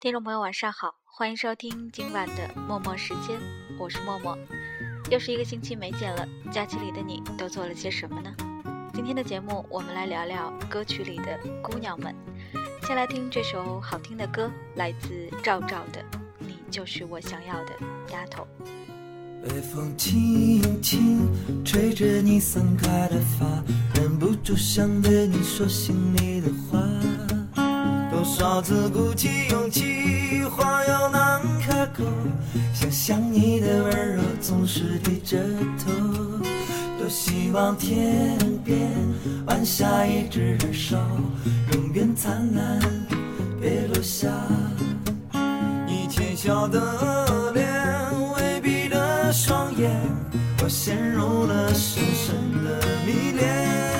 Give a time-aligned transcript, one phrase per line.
[0.00, 3.38] 听众朋友，晚上好，欢迎收听今晚的默默时间，
[3.78, 4.34] 我是默默。
[5.10, 8.34] 又是一个星期没见了，假期里的你都做了些什么呢？
[8.94, 12.14] 今天的节目，我们来聊聊歌曲里的姑娘们。
[12.86, 16.00] 先来听这首好听的歌，来自赵赵的
[16.38, 17.72] 《你就是我想要的
[18.10, 18.48] 丫头》。
[19.52, 21.28] 微风轻轻
[21.62, 23.62] 吹着你散开的发，
[24.00, 26.78] 忍不住想对你说心里的话。
[28.20, 32.04] 多少次鼓起勇气，话又难开口，
[32.74, 35.38] 想想你的温柔总是低着
[35.78, 35.90] 头。
[36.98, 38.90] 多希望天边
[39.46, 40.98] 晚霞一直燃烧，
[41.72, 42.78] 永远灿烂，
[43.58, 44.28] 别落下。
[45.86, 47.66] 你浅笑的脸，
[48.36, 49.90] 微闭的双眼，
[50.62, 53.99] 我陷入了深深的迷恋。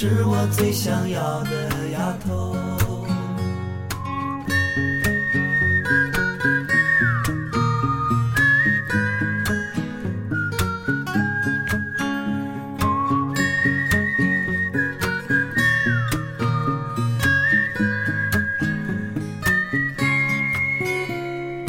[0.00, 2.56] 是我最想要的丫头。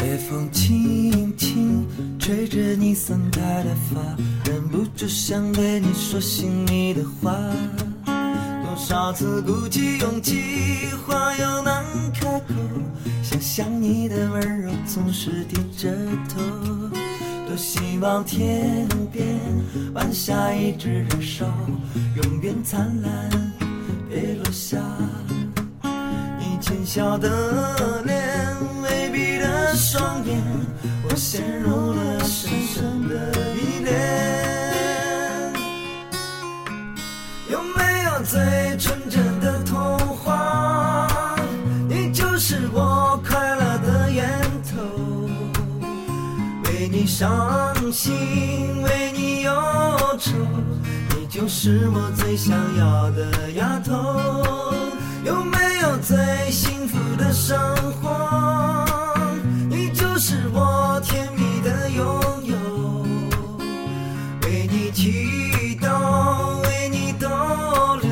[0.04, 1.84] 微风轻轻
[2.20, 4.00] 吹着你散开的发，
[4.46, 7.34] 忍不住想对你说心里的话。
[8.90, 12.56] 多少次鼓起勇气，话又难开口，
[13.22, 15.92] 想想你的温柔总是低着
[16.28, 16.42] 头。
[17.48, 19.28] 多希望天边
[19.94, 21.46] 晚霞一直燃烧，
[22.16, 23.30] 永远灿烂，
[24.10, 24.80] 别落下。
[26.40, 30.42] 你浅笑的脸，微闭的双眼，
[31.08, 32.50] 我陷入了深
[46.92, 49.52] 你伤心，为你忧
[50.18, 50.32] 愁，
[51.16, 53.94] 你就是我最想要的丫头。
[55.24, 56.18] 有没有最
[56.50, 57.60] 幸福的生
[58.02, 58.86] 活？
[59.70, 62.06] 你就是我甜蜜的拥
[62.44, 62.56] 有。
[64.44, 67.28] 为你祈祷，为你逗
[68.02, 68.10] 留，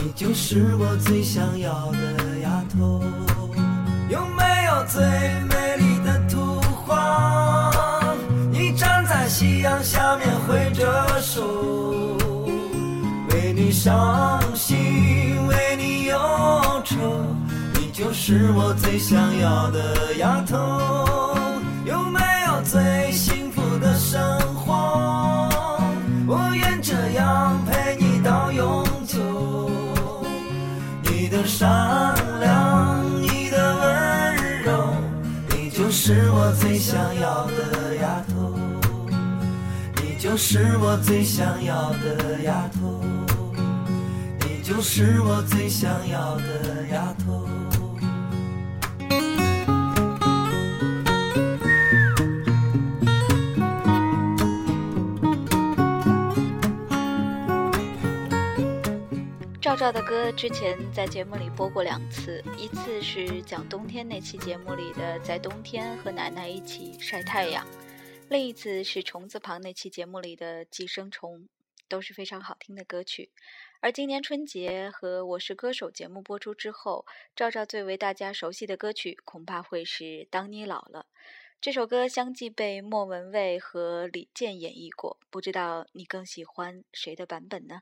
[0.00, 1.98] 你就是我最想要的
[2.42, 3.02] 丫头。
[4.08, 5.02] 有没有最
[5.50, 5.57] 美
[9.38, 11.44] 夕阳下面挥着手，
[13.30, 16.18] 为你伤心，为你忧
[16.84, 16.96] 愁，
[17.74, 20.56] 你就是我最想要的丫头。
[21.84, 24.20] 有没有最幸福的生
[24.56, 25.48] 活？
[26.26, 29.70] 我愿这样陪你到永久。
[31.04, 34.92] 你的善良，你的温柔，
[35.50, 38.37] 你就是我最想要的丫头。
[40.30, 43.02] 就是我最想要的丫头。
[44.40, 47.48] 你就是我最想要的丫头。
[59.58, 67.64] 赵赵的歌之前在节目里播过两次，一次是讲冬天那期节目里的在冬天和奶奶一起晒太阳，
[68.30, 71.48] 另一次是虫字旁那期节目里的寄生虫，
[71.88, 73.30] 都是非常好听的歌曲。
[73.80, 81.06] 而今年春节和我是歌手节目播出之后，赵赵最为大家熟悉的歌曲恐怕会是《当你老了》。
[81.58, 87.80] 这首歌相继被莫文蔚和李健演绎过，不知道你更喜欢谁的版本呢？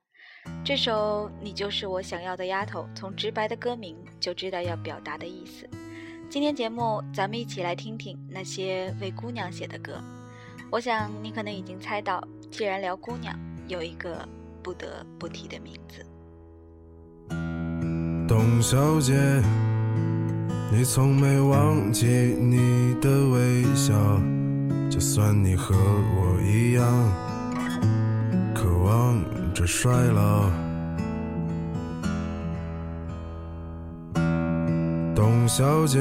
[0.65, 5.69] 这首《你就是我想要的丫头》，从直白的歌名就知道要表达的意思。
[6.31, 10.01] 今天节目咱们一起来听听那些为姑娘写的歌。
[10.69, 14.29] 我想你可能已经猜到，既然聊姑娘，有一个
[14.63, 16.05] 不得不提的名字。
[18.29, 19.15] 董小姐，
[20.73, 23.95] 你从没忘记你的微笑，
[24.91, 26.85] 就算你和我一样，
[28.53, 29.23] 渴望
[29.55, 30.51] 着衰老。
[35.15, 36.01] 董小姐，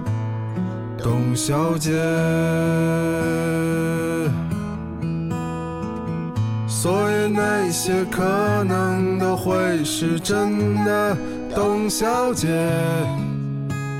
[1.03, 1.91] 董小姐。
[6.67, 11.17] 所以那些可能都会是真的，
[11.55, 12.47] 董小姐。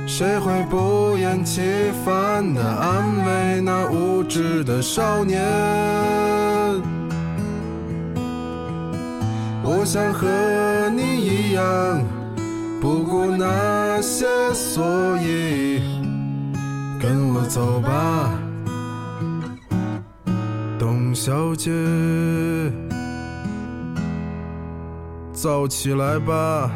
[0.07, 1.61] 谁会不厌其
[2.03, 5.41] 烦地安慰那无知的少年？
[9.63, 10.27] 我想和
[10.95, 12.03] 你一样，
[12.81, 14.83] 不顾那些所
[15.21, 15.81] 以，
[17.01, 18.31] 跟我走吧，
[20.77, 21.71] 董小姐，
[25.33, 26.69] 走起来吧，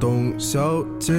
[0.00, 1.14] 董小姐。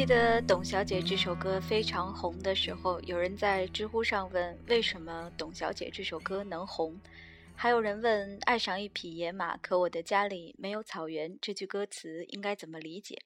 [0.00, 6.98] 记得《董小姐》这首歌非常红的时候，有人在知乎上问为什么《董小姐》这首歌能红，
[7.54, 13.18] 还有人问爱上一匹野马，可我的家里没有草原这句歌词应该怎么理解？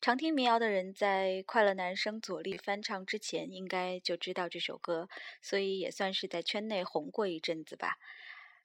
[0.00, 5.08] 常听民谣的人在快乐男声左立翻唱之前，应该就知道这首歌，
[5.40, 7.98] 所以也算是在圈内红过一阵子吧。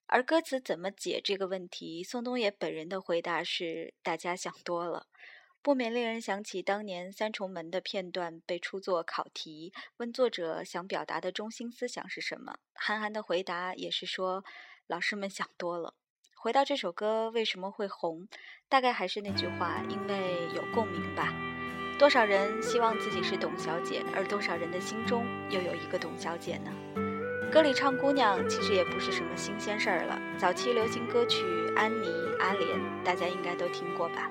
[0.07, 5.05] 而歌词怎么解这个问题，宋冬野本人的回答是：大家想多了。
[5.65, 12.57] 不免令人想起当年《三重门》的片段被出作考题，问作者想表达的中心思想是什么。
[12.75, 14.43] 韩寒的回答也是说，
[14.85, 15.95] 老师们想多了。
[16.35, 18.27] 回到这首歌为什么会红，
[18.69, 21.33] 大概还是那句话，因为有共鸣吧。
[21.97, 26.71] 多少人希望自己是董小姐，而多少人的心中又有一个董小姐呢？
[27.51, 30.21] 歌里唱姑娘，其实也不是什么新鲜事儿了。
[30.37, 31.41] 早期流行歌曲
[31.75, 32.05] 《安妮》
[32.39, 34.29] 《阿莲》，大家应该都听过吧？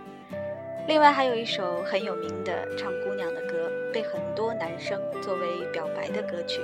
[0.86, 6.60] 另外还有一首很有名的唱姑娘的歌，被很多男生作为表白的歌曲，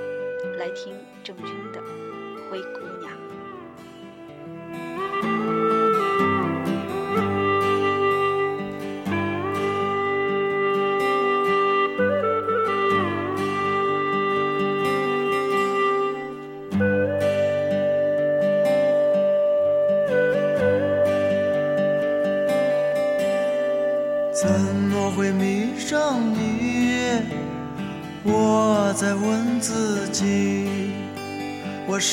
[0.59, 1.79] 来听郑钧的
[2.49, 3.11] 《灰姑娘》。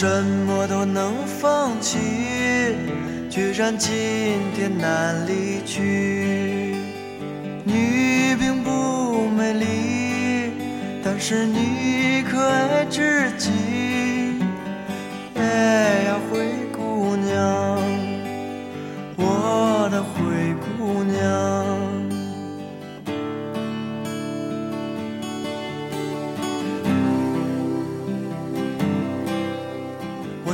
[0.00, 0.06] 什
[0.46, 1.98] 么都能放弃，
[3.28, 3.90] 居然今
[4.54, 6.07] 天难离去。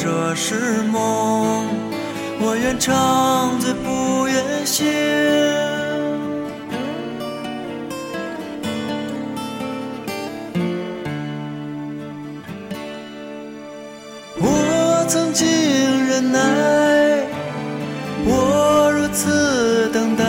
[0.00, 0.54] 这是
[0.92, 1.66] 梦，
[2.40, 4.86] 我愿长醉不愿醒。
[14.40, 15.48] 我曾经
[16.06, 16.38] 忍耐，
[18.24, 20.22] 我如此等待，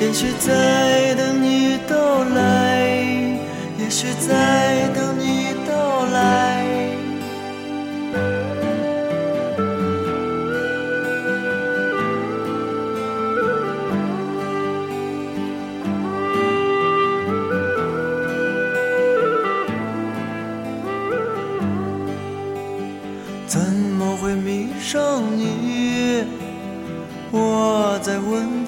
[0.00, 2.80] 也许在等你到来，
[3.78, 5.31] 也许在等你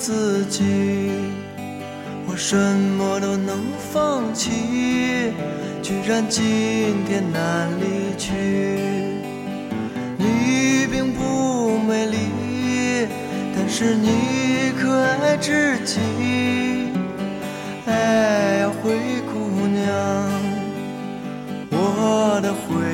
[0.07, 0.63] 自己，
[2.27, 3.57] 我什么都能
[3.91, 5.33] 放弃，
[5.81, 6.43] 居然今
[7.09, 8.31] 天难离去。
[10.19, 13.09] 你并不美丽，
[13.57, 14.93] 但是你可
[15.23, 16.01] 爱至极。
[17.87, 18.93] 哎呀，灰
[19.33, 19.89] 姑娘，
[21.71, 22.94] 我的灰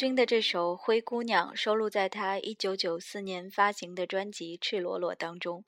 [0.00, 5.62] 郑钧的这首《灰姑娘》收录在他1994年发行的专辑《赤裸裸》当中。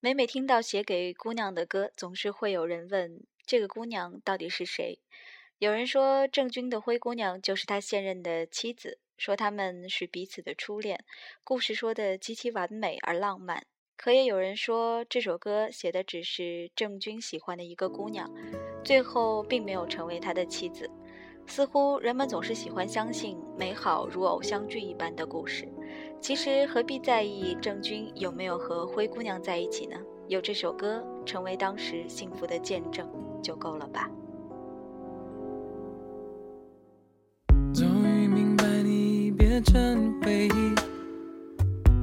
[0.00, 5.00] 每每听到写给姑娘的歌，总是会有人问：这个姑娘到底是谁？
[5.58, 11.04] 有人说郑钧的灰姑娘就是他现任的妻子，说他们是彼此的初恋，
[11.44, 13.66] 故事说的极其完美而浪漫。
[13.98, 18.32] 可也有人说这首歌写的只是郑钧喜欢的一个姑娘，
[18.82, 20.90] 最后并没有成为他的妻子。
[21.46, 25.68] 似乎人们总是喜欢相信美好如偶像剧一般的故事。
[26.20, 29.96] 其实何必在意郑钧有没有和灰姑娘在一起呢？
[30.26, 33.06] 有这首歌成为当时幸福的见证
[33.42, 34.10] 就够了吧。
[37.74, 40.74] 终于明白你变成回忆，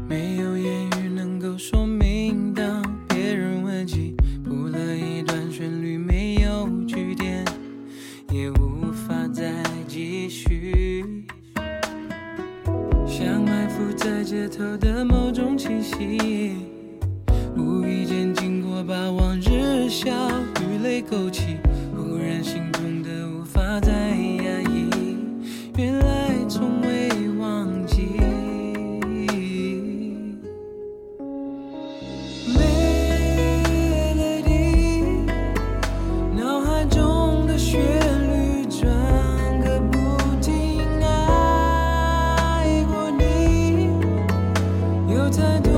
[0.07, 1.83] 没有言语能够说
[14.03, 16.55] 在街头的某种气息，
[17.55, 20.09] 无意间经过，把往日笑
[20.59, 21.57] 与泪勾起，
[21.95, 24.89] 忽然心痛的无法再压抑。
[25.77, 26.20] 原来
[45.31, 45.70] 有太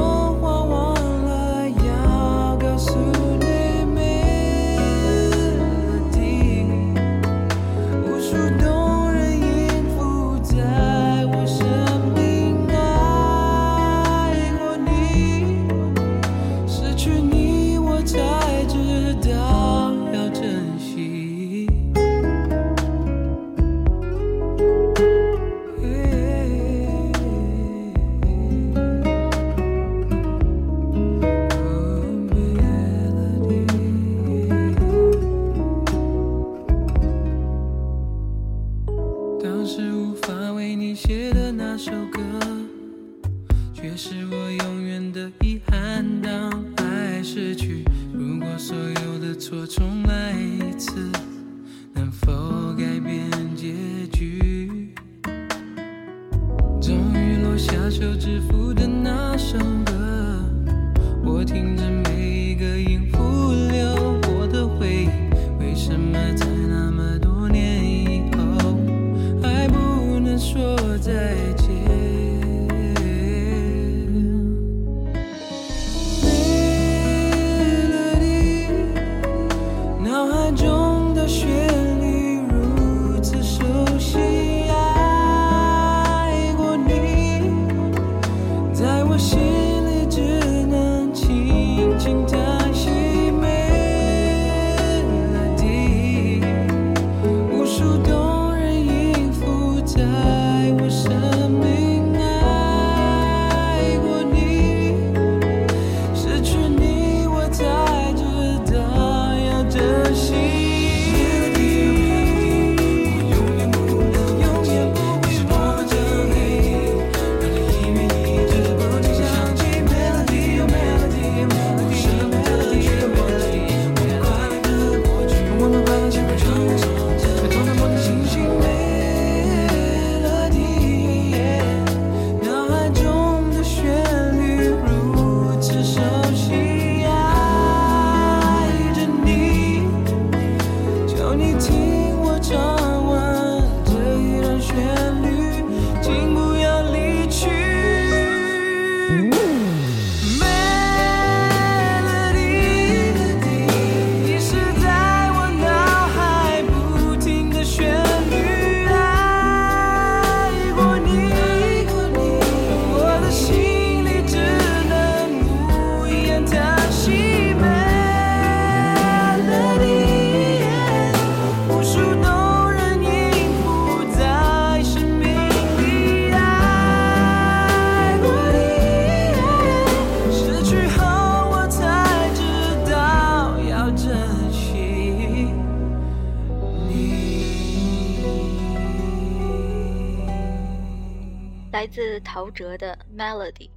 [192.43, 193.69] 陶喆的《Melody》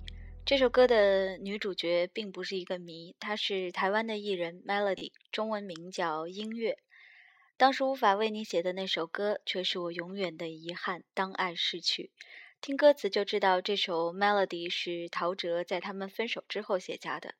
[0.44, 6.76] 这首歌的女主角并不是一个谜，她是台湾的艺人 Melody，中文名叫音乐。
[7.56, 11.04] 当时无法为你写的那首歌，却是我永远的遗憾。
[11.14, 12.10] 当爱逝去，
[12.60, 17.36] 听歌词就知道这首 melody 是陶喆在他们分手之后写下的。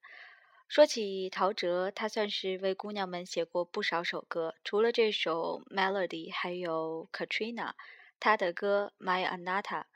[0.69, 7.73] 说起陶喆，他算是为姑娘们写过不少首歌，除了这首 melody，还有 Katrina，
[8.21, 9.87] 他的歌 My Anata。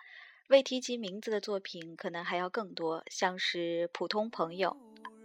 [0.50, 4.76] 未提及名字的作品可能还要更多，像是普通朋友、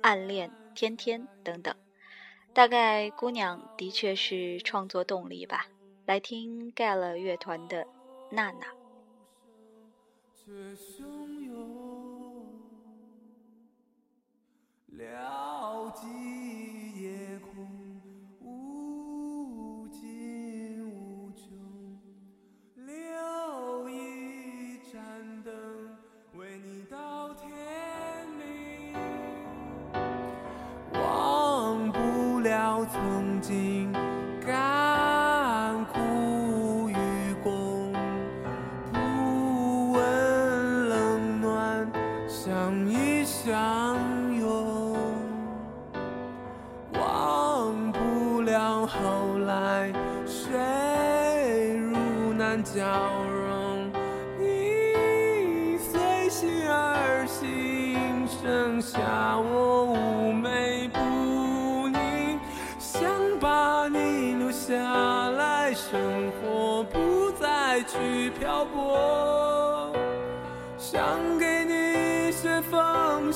[0.04, 1.76] 暗恋、天天等等。
[2.54, 5.66] 大概姑娘的确是创作动力吧。
[6.06, 7.86] 来听盖了乐团的
[8.30, 8.68] 《娜娜》。
[14.92, 16.55] 了极
[32.92, 33.95] 曾经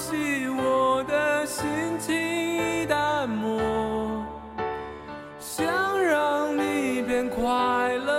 [0.09, 1.67] 起，我的心
[1.99, 4.25] 情已淡漠。
[5.39, 5.67] 想
[6.01, 7.43] 让你变快
[7.95, 8.18] 乐，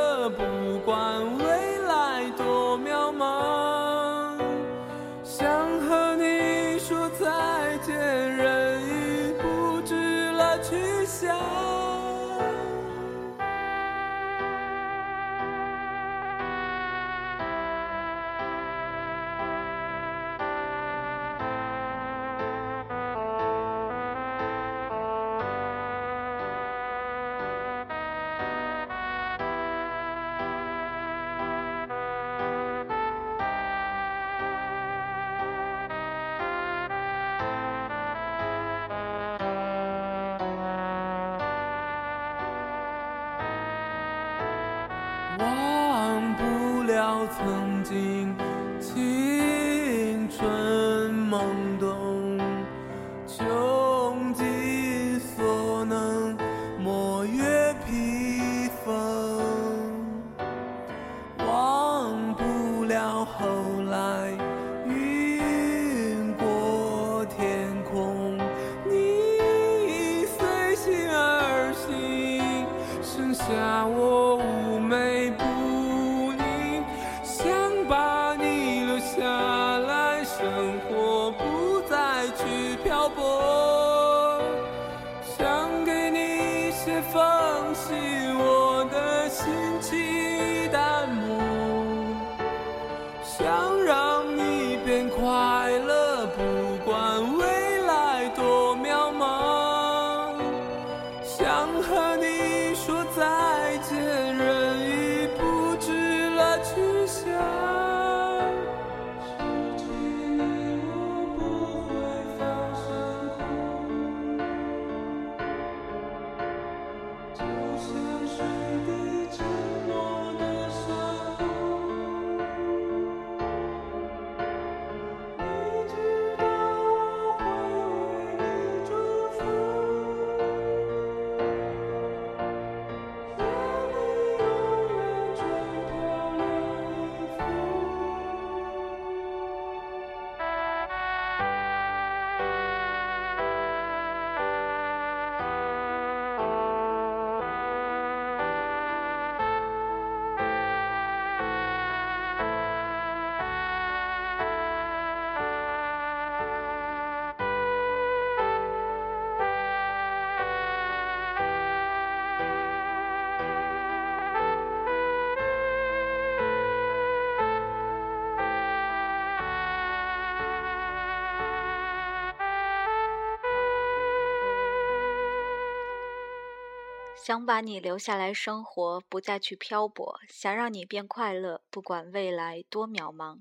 [177.23, 183.41] 想把你留下来生活，不再去漂泊；想让你变快乐，不管未来多渺茫，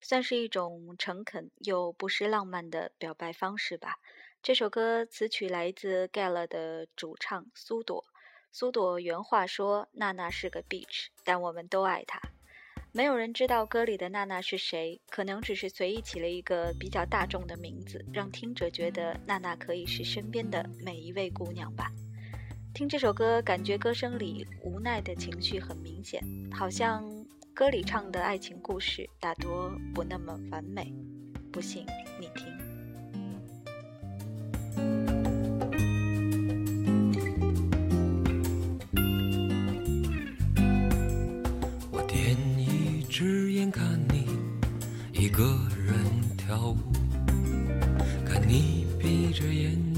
[0.00, 3.98] 算是一种诚恳又不失浪漫的表白方式吧。
[4.42, 8.02] 这首歌词曲来自 Gala 的主唱苏朵，
[8.50, 12.18] 苏朵原话说：“娜娜是个 bitch，但我们都爱她。”
[12.92, 21.92] 没有人知道歌里的娜娜是谁，可能只是随意起了一个比较大众的名字，让听者觉得娜娜可以是身边的每一位姑娘吧。
[22.78, 27.02] 听这首歌，感觉歌声里无奈的情绪很明显，好像
[27.52, 30.94] 歌里唱的爱情故事大多不那么完美。
[31.50, 31.84] 不信
[32.20, 32.46] 你听。
[41.90, 44.24] 我点一只眼看你
[45.12, 45.42] 一个
[45.84, 45.96] 人
[46.36, 46.76] 跳舞，
[48.24, 49.97] 看你闭着眼睛，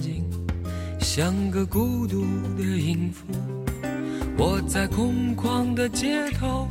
[1.12, 2.24] 像个孤独
[2.56, 3.26] 的音符。
[4.38, 6.68] 我在空旷的街头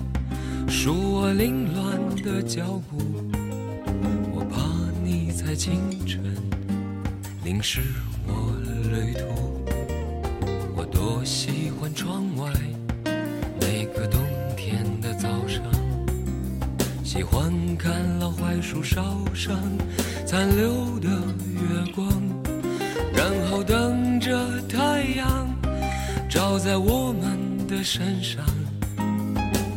[0.66, 2.98] 数我凌乱的脚步，
[4.34, 4.62] 我怕
[5.04, 6.24] 你在清晨
[7.44, 7.82] 淋湿
[8.26, 8.56] 我
[8.90, 9.62] 旅途。
[10.74, 12.50] 我多喜欢窗外。
[13.60, 14.22] 那个冬
[14.56, 15.62] 天的早上，
[17.04, 19.60] 喜欢看老槐树梢上
[20.26, 22.10] 残留的月光，
[24.30, 25.52] 着太阳
[26.30, 28.46] 照在我们的身上。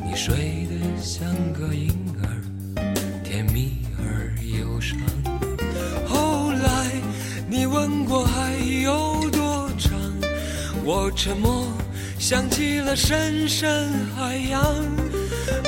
[0.05, 1.89] 你睡得像个婴
[2.23, 2.29] 儿，
[3.25, 4.99] 甜蜜而忧伤。
[6.07, 6.91] 后来
[7.49, 9.99] 你问过还有多长，
[10.85, 11.67] 我沉默。
[12.19, 14.63] 想起了深深海洋。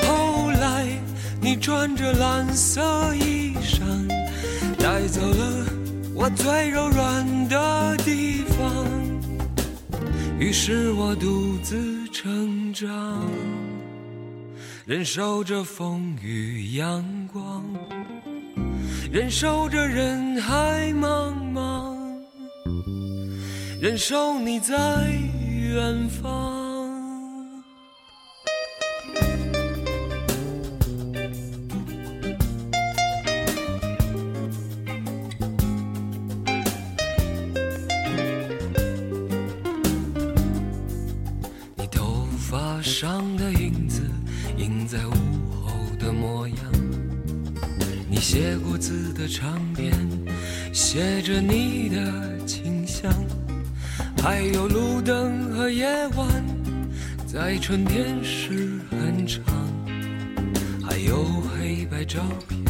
[0.06, 0.86] 后来
[1.40, 3.80] 你穿着蓝色衣裳，
[4.76, 5.64] 带走了
[6.14, 8.86] 我最柔软的地方。
[10.38, 13.22] 于是我独自成长，
[14.86, 17.64] 忍受着风雨阳光，
[19.12, 21.96] 忍受着人海茫茫，
[23.80, 24.74] 忍受你在。
[25.74, 26.63] 远方。
[57.66, 59.42] 春天是很长。
[60.82, 62.62] 还有黑白照片，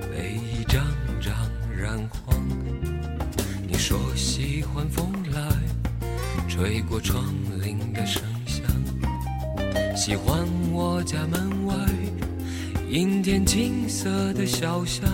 [0.00, 0.84] 被一张
[1.20, 1.32] 张
[1.72, 2.36] 染黄。
[3.68, 5.48] 你说喜欢风来
[6.48, 7.24] 吹过窗
[7.62, 8.66] 棂的声响，
[9.94, 11.76] 喜欢我家门外
[12.90, 15.08] 阴天金色的小巷。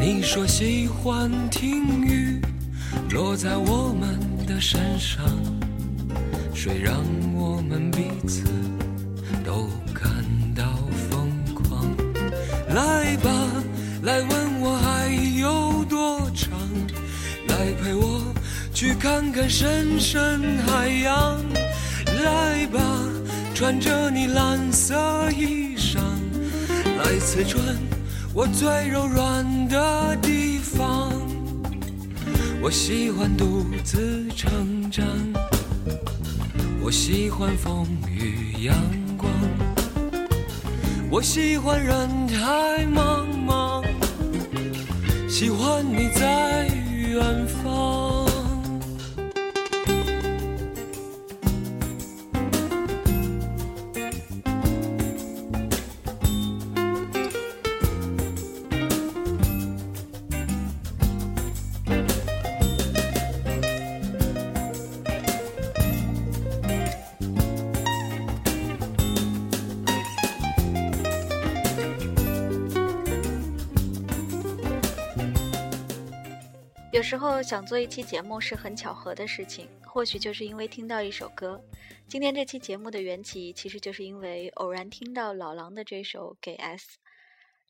[0.00, 2.40] 你说喜欢听雨
[3.12, 4.18] 落在我们。
[4.46, 5.24] 的身上，
[6.52, 7.02] 谁让
[7.34, 8.44] 我们彼此
[9.44, 10.62] 都感到
[11.10, 11.84] 疯狂。
[12.68, 13.30] 来吧，
[14.02, 15.08] 来问我还
[15.40, 16.52] 有多长，
[17.48, 18.32] 来陪我
[18.72, 21.40] 去看看深深海洋。
[22.22, 22.80] 来吧，
[23.56, 24.94] 穿着你蓝色
[25.32, 25.98] 衣裳，
[26.96, 27.60] 来刺穿
[28.32, 31.12] 我最柔软的地方。
[32.62, 35.04] 我喜欢独自成长，
[36.84, 38.76] 我喜欢风雨阳
[39.16, 39.32] 光，
[41.10, 43.82] 我喜欢人海茫茫，
[45.26, 48.03] 喜欢你在远方。
[77.24, 81.58] 后想做一期节目是很巧合的事情，或许就是因为听到一首歌。
[82.06, 86.86] 今天这期节目的缘起，其实就是因为偶然听到老狼的这首《给 S》。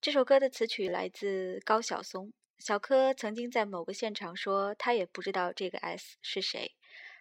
[0.01, 2.33] 这首歌的词曲来自高晓松。
[2.59, 6.75] 小柯曾经在某个现场说，他也不知道这个 S 是谁，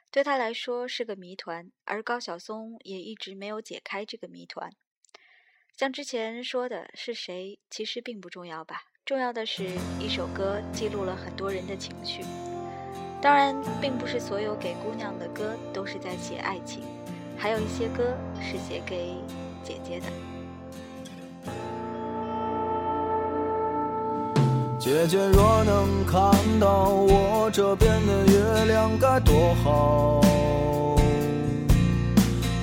[0.09, 1.71] 对他来说是个谜团。
[1.85, 4.71] 而高晓松也一直没有解开这个谜团。
[5.77, 8.85] 像之前说的是谁，其实并不重要吧。
[9.05, 9.65] 重要的是
[9.99, 12.23] 一首歌记录了很多人的情绪，
[13.21, 16.83] 当然，并不是所有给姑娘的歌都是在写爱情，
[17.37, 19.15] 还有一些歌是写给
[19.61, 20.05] 姐姐的。
[24.79, 30.21] 姐姐若能看到我这边的月亮该多好，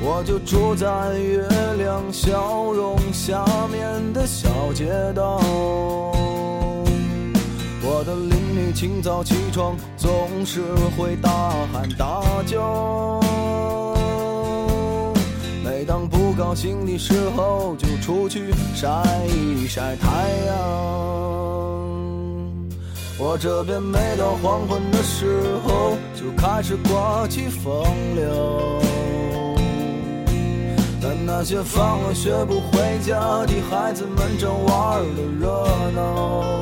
[0.03, 5.39] 我就住在月亮笑容下面的小街道。
[7.83, 10.09] 我的邻居清早起床总
[10.47, 10.63] 是
[10.97, 13.21] 会大喊大叫，
[15.63, 18.89] 每当不高兴的时候就出去晒
[19.27, 20.09] 一晒太
[20.47, 20.57] 阳。
[23.19, 27.85] 我这边每到黄昏的时候就开始刮起风
[28.15, 28.81] 流，
[31.27, 36.61] 那些放了学不回家的孩子们正玩的热闹。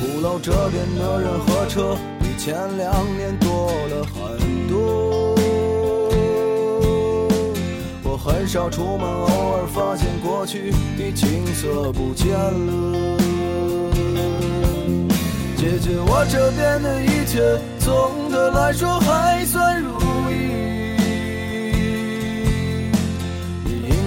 [0.00, 5.34] 鼓楼这边的人和车比前两年多了很多。
[8.02, 13.18] 我很少出门，偶尔发现过去的景色不见了。
[15.56, 19.82] 姐姐，我这边的一切总的来说还算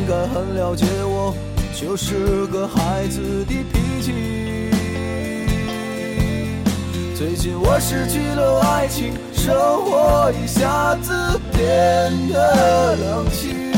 [0.08, 1.36] 该很了解我，
[1.76, 4.13] 就是个孩子的脾气。
[7.13, 11.12] 最近我失去了爱情，生活一下子
[11.52, 11.60] 变
[12.30, 13.74] 得冷清。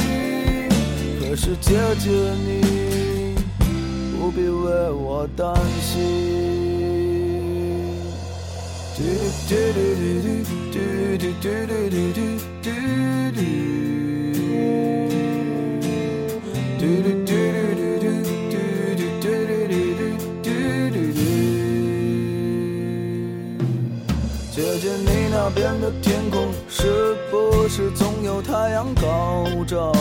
[1.20, 2.10] 可是姐姐
[2.46, 3.36] 你
[4.20, 5.98] 不必为我担心。
[8.96, 9.02] 嘟
[9.48, 10.78] 嘟嘟嘟嘟嘟
[11.18, 11.44] 嘟嘟
[11.90, 12.18] 嘟嘟
[12.62, 12.70] 嘟
[13.34, 13.99] 嘟。
[25.52, 29.92] 那边的天空是不是总有太阳高照？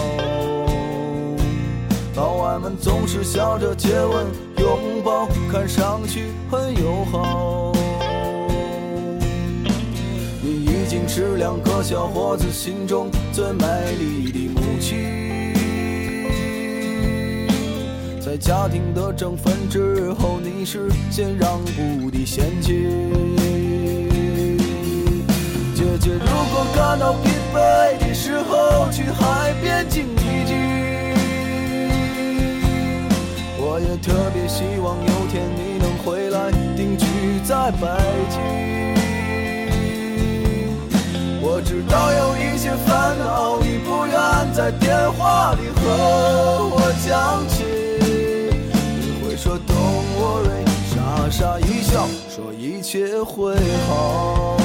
[2.14, 4.26] 老外们总是笑着接吻、
[4.58, 7.72] 拥抱，看上去很友好。
[10.42, 13.64] 你已经是两个小伙子心中最美
[13.98, 14.98] 丽的母亲，
[18.20, 22.86] 在家庭的争分之后，你是先让步的先妻。
[26.12, 30.56] 如果感到疲惫的时候，去海边静一静。
[33.60, 37.04] 我也特别希望有天你能回来定居
[37.44, 37.86] 在北
[38.30, 38.38] 京。
[41.40, 44.16] 我知道有一些烦恼，你不愿
[44.52, 45.80] 在电话里和
[46.72, 47.64] 我讲起。
[49.00, 53.54] 你会说 Don't worry，傻傻一笑，说一切会
[53.88, 54.56] 好。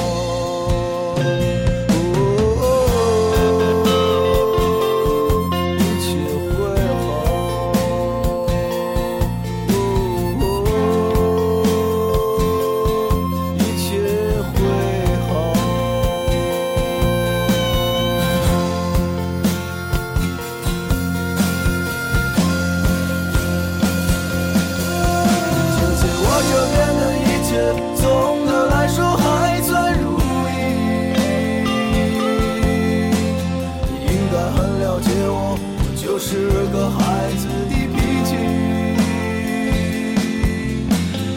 [36.34, 38.34] 是个孩子的脾气。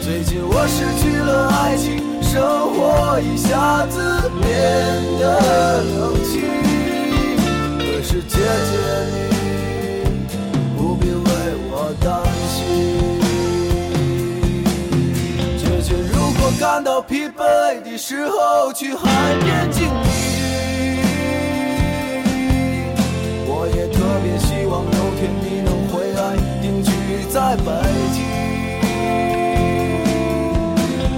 [0.02, 2.34] 最近我失去了爱情，生
[2.74, 4.50] 活一下子变
[5.20, 5.24] 得
[5.84, 6.42] 冷清。
[7.78, 8.74] 可是姐姐
[9.14, 9.16] 你
[10.76, 11.22] 不必为
[11.70, 12.10] 我担
[12.50, 12.58] 心。
[15.58, 19.86] 姐姐，如果感到疲惫的时候，去海边静一
[20.32, 20.37] 静
[25.18, 26.90] 天你能回来定居
[27.28, 27.64] 在北
[28.14, 28.22] 京。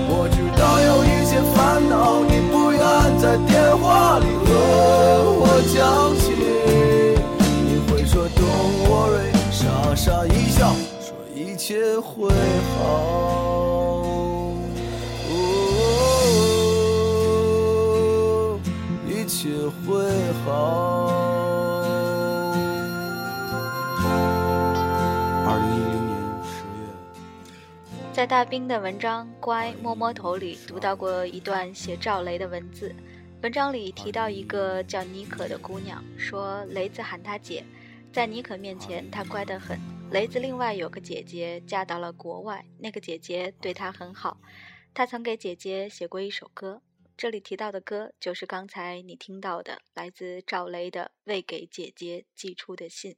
[0.08, 1.54] 我知道有一些烦
[1.86, 2.80] 恼，你不愿
[3.18, 4.48] 在电话里和
[5.36, 5.78] 我讲
[6.16, 6.32] 起。
[7.66, 9.60] 你会说 Don't worry，傻
[9.94, 12.30] 傻一笑，说一切会
[12.78, 12.78] 好。
[15.28, 15.34] 哦，
[19.06, 19.50] 一切
[19.86, 19.88] 会
[20.46, 21.29] 好。
[28.20, 32.94] 在大兵的文章《乖摸摸头》里读到过一段写赵雷的文字。
[33.42, 37.64] 文章里提到一个叫妮可的姑娘，说雷子喊她姐，
[38.12, 39.80] 在妮可面前她乖得很。
[40.10, 44.38] 雷子另外有个姐姐嫁到了国外，那个姐姐对她很好，
[44.92, 46.82] 他曾给姐姐写过一首歌。
[47.16, 53.12] 这里提到的歌就是刚才你听到的，来自赵雷的《为给姐姐寄出的信》。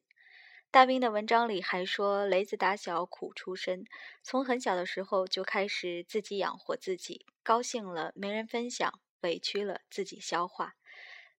[0.73, 3.85] 大兵的文章里还说，雷子打小苦出身，
[4.23, 10.77] 从很小的时候就开始自己养活自己，高兴了没人分享，委屈了自己消化。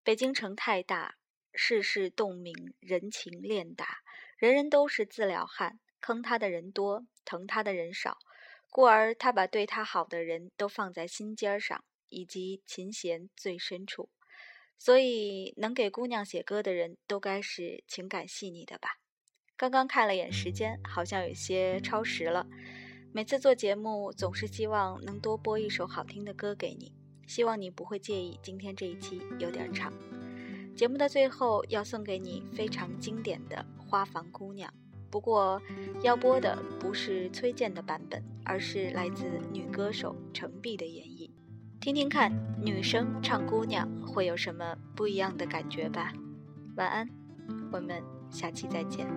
[0.03, 1.15] 北京城太大，
[1.51, 4.03] 世事洞明，人情练达，
[4.38, 8.19] 人人都是自了汉，坑他的人多，疼他的人少，
[8.69, 14.11] 故而他把对他好的人都放在心尖上，以及琴弦最深处。
[14.77, 18.99] 所以，能给姑娘写歌的人都该是情感细腻的吧？
[19.56, 22.45] 刚刚看了眼时间，好像有些超时了。
[23.12, 26.91] 每次做节目，总是希望能多播一首好听的歌给你，
[27.28, 29.93] 希望你不会介意今天这一期有点长。
[30.76, 34.68] 节目的最后要送给你非常经典的《花房姑娘》，
[35.12, 35.62] 不过
[36.01, 41.30] 要播的不是崔健的版本，而是来自女歌手程璧的演绎。
[41.80, 46.12] 听听看，女生唱姑娘会有什么不一样的感觉吧。
[46.76, 47.08] 晚安，
[47.72, 48.01] 我们
[48.32, 49.08] 下期再见。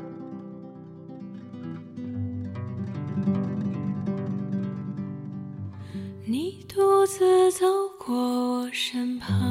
[7.07, 7.65] 独自走
[7.97, 9.46] 过我身旁，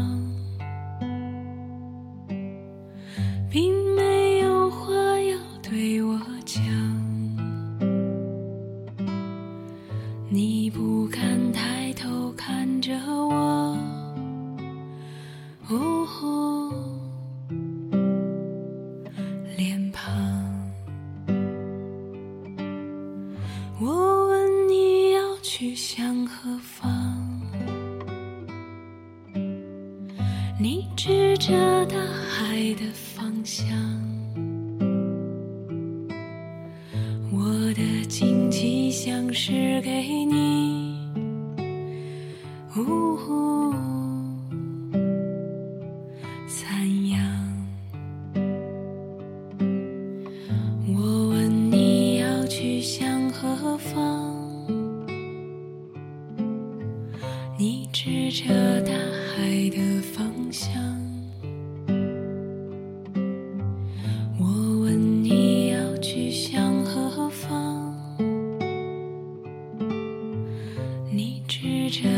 [71.65, 72.14] 指着